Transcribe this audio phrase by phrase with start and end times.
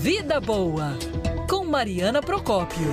[0.00, 0.96] Vida Boa,
[1.46, 2.86] com Mariana Procópio.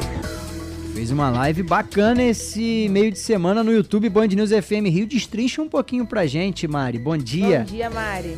[0.94, 5.08] Fez uma live bacana esse meio de semana no YouTube Band News FM Rio.
[5.08, 7.00] Destrincha um pouquinho pra gente, Mari.
[7.00, 7.60] Bom dia.
[7.60, 8.38] Bom dia, Mari.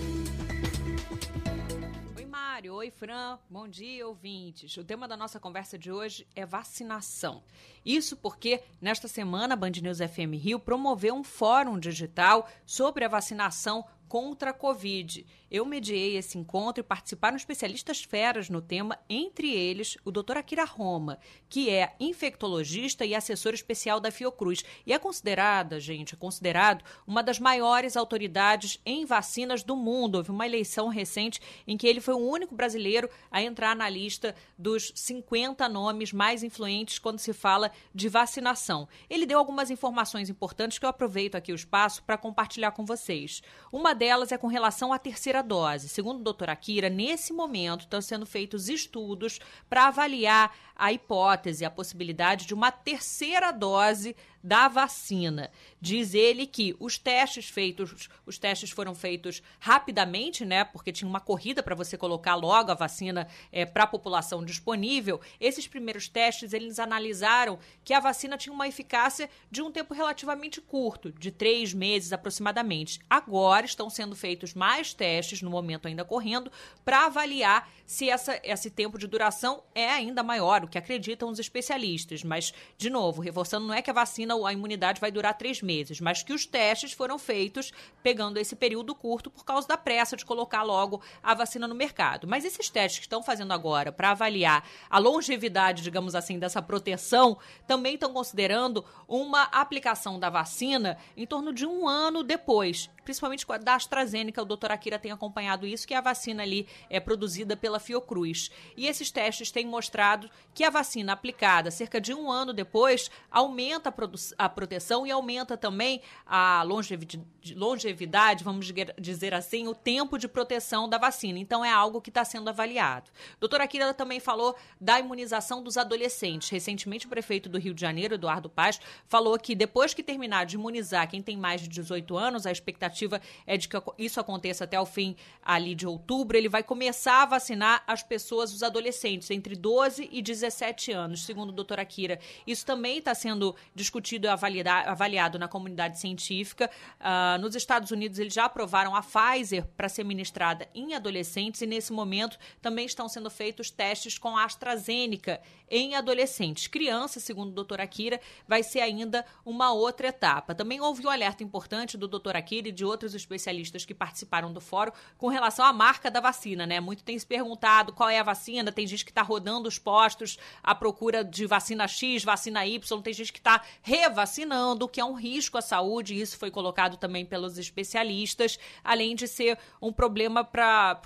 [2.15, 2.75] Oi, Mário.
[2.75, 3.39] Oi, Fran.
[3.49, 4.77] Bom dia, ouvintes.
[4.77, 7.41] O tema da nossa conversa de hoje é vacinação.
[7.83, 13.07] Isso porque, nesta semana, a Band News FM Rio promoveu um fórum digital sobre a
[13.07, 13.83] vacinação
[14.13, 15.25] contra a Covid.
[15.49, 20.37] Eu mediei esse encontro e participaram especialistas feras no tema, entre eles o Dr.
[20.37, 21.17] Akira Roma,
[21.49, 24.63] que é infectologista e assessor especial da Fiocruz.
[24.85, 30.15] E é considerada, gente, é considerado uma das maiores autoridades em vacinas do mundo.
[30.15, 34.35] Houve uma eleição recente em que ele foi o único brasileiro a entrar na lista
[34.55, 38.87] dos 50 nomes mais influentes quando se fala de vacinação.
[39.09, 43.41] Ele deu algumas informações importantes que eu aproveito aqui o espaço para compartilhar com vocês.
[43.71, 45.87] Uma delas é com relação à terceira dose.
[45.87, 49.39] Segundo o doutor Akira, nesse momento estão sendo feitos estudos
[49.69, 54.13] para avaliar a hipótese, a possibilidade de uma terceira dose
[54.43, 55.49] da vacina.
[55.79, 60.65] Diz ele que os testes feitos, os testes foram feitos rapidamente, né?
[60.65, 65.21] Porque tinha uma corrida para você colocar logo a vacina é, para a população disponível.
[65.39, 70.59] Esses primeiros testes eles analisaram que a vacina tinha uma eficácia de um tempo relativamente
[70.59, 72.99] curto, de três meses aproximadamente.
[73.09, 76.51] Agora estão sendo feitos mais testes, no momento ainda correndo,
[76.83, 81.39] para avaliar se essa, esse tempo de duração é ainda maior, o que acreditam os
[81.39, 82.23] especialistas.
[82.23, 85.61] Mas, de novo, reforçando, não é que a vacina ou a imunidade vai durar três
[85.61, 90.15] meses, mas que os testes foram feitos pegando esse período curto por causa da pressa
[90.15, 92.27] de colocar logo a vacina no mercado.
[92.27, 97.37] Mas esses testes que estão fazendo agora para avaliar a longevidade, digamos assim, dessa proteção,
[97.67, 103.75] também estão considerando uma aplicação da vacina em torno de um ano depois principalmente da
[103.75, 108.49] AstraZeneca, o doutor Akira tem acompanhado isso, que a vacina ali é produzida pela Fiocruz.
[108.75, 113.89] E esses testes têm mostrado que a vacina aplicada cerca de um ano depois aumenta
[113.89, 120.27] a, a proteção e aumenta também a longevidade, longevidade, vamos dizer assim, o tempo de
[120.27, 121.37] proteção da vacina.
[121.37, 123.11] Então é algo que está sendo avaliado.
[123.39, 126.49] Doutor Akira também falou da imunização dos adolescentes.
[126.49, 130.55] Recentemente, o prefeito do Rio de Janeiro, Eduardo Paz, falou que depois que terminar de
[130.55, 134.63] imunizar quem tem mais de 18 anos, a expectativa expectativa é de que isso aconteça
[134.63, 136.37] até o fim ali de outubro.
[136.37, 141.49] Ele vai começar a vacinar as pessoas, os adolescentes, entre 12 e 17 anos, segundo
[141.49, 142.19] o doutor Akira.
[142.45, 146.69] Isso também está sendo discutido e avaliado na comunidade científica.
[146.99, 151.65] Uh, nos Estados Unidos, eles já aprovaram a Pfizer para ser ministrada em adolescentes e,
[151.65, 156.67] nesse momento, também estão sendo feitos testes com a AstraZeneca em adolescentes.
[156.67, 160.53] Crianças, segundo o doutor Akira, vai ser ainda uma outra etapa.
[160.53, 164.51] Também houve um alerta importante do doutor Akira e de de outros especialistas que participaram
[164.51, 166.81] do fórum com relação à marca da vacina, né?
[166.81, 170.37] Muito tem se perguntado qual é a vacina, tem gente que está rodando os postos
[170.61, 175.13] à procura de vacina X, vacina Y, tem gente que está revacinando, que é um
[175.13, 180.99] risco à saúde, isso foi colocado também pelos especialistas, além de ser um problema para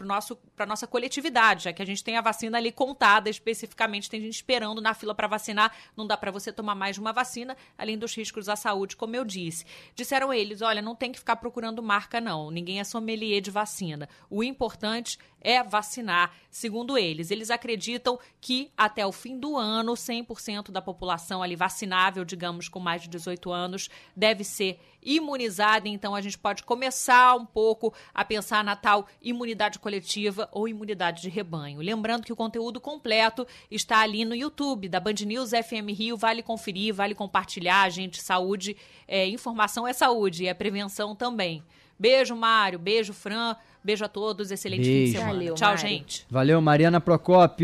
[0.57, 4.33] a nossa coletividade, já que a gente tem a vacina ali contada especificamente, tem gente
[4.33, 7.99] esperando na fila para vacinar, não dá para você tomar mais de uma vacina, além
[7.99, 9.63] dos riscos à saúde, como eu disse.
[9.93, 12.49] Disseram eles, olha, não tem que ficar procurando procurando marca, não.
[12.49, 14.07] Ninguém é sommelier de vacina.
[14.29, 17.31] O importante é vacinar, segundo eles.
[17.31, 22.79] Eles acreditam que até o fim do ano, 100% da população ali vacinável, digamos, com
[22.79, 25.87] mais de 18 anos, deve ser imunizada.
[25.87, 31.21] Então a gente pode começar um pouco a pensar na tal imunidade coletiva ou imunidade
[31.21, 31.79] de rebanho.
[31.79, 36.17] Lembrando que o conteúdo completo está ali no YouTube da Band News FM Rio.
[36.17, 38.21] Vale conferir, vale compartilhar, gente.
[38.21, 38.75] Saúde,
[39.07, 41.63] é, informação é saúde, é prevenção também.
[41.99, 42.77] Beijo, Mário.
[42.77, 43.55] Beijo, Fran.
[43.83, 44.51] Beijo a todos.
[44.51, 44.97] Excelente Beijo.
[44.97, 45.33] fim de semana.
[45.33, 45.81] Valeu, Tchau, Mari.
[45.81, 46.25] gente.
[46.29, 47.55] Valeu, Mariana Procópio.